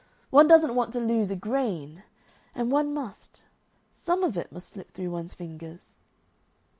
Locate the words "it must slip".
4.35-4.89